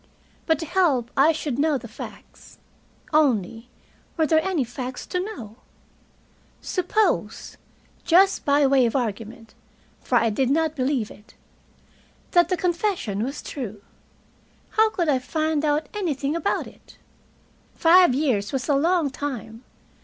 But 0.47 0.57
to 0.57 0.65
help 0.65 1.11
I 1.15 1.31
should 1.31 1.59
know 1.59 1.77
the 1.77 1.87
facts. 1.87 2.57
Only, 3.13 3.69
were 4.17 4.25
there 4.25 4.43
any 4.43 4.63
facts 4.63 5.05
to 5.05 5.19
know? 5.19 5.57
Suppose 6.59 7.55
just 8.03 8.43
by 8.43 8.65
way 8.65 8.87
of 8.87 8.95
argument, 8.95 9.53
for 9.99 10.15
I 10.17 10.31
did 10.31 10.49
not 10.49 10.75
believe 10.75 11.11
it 11.11 11.35
that 12.31 12.49
the 12.49 12.57
confession 12.57 13.23
was 13.23 13.43
true; 13.43 13.83
how 14.71 14.89
could 14.89 15.07
I 15.07 15.19
find 15.19 15.63
out 15.63 15.87
anything 15.93 16.35
about 16.35 16.65
it? 16.65 16.97
Five 17.75 18.15
years 18.15 18.51
was 18.51 18.67
a 18.67 18.73
long 18.73 19.11
time. 19.11 19.63